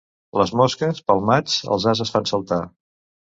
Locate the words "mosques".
0.61-1.01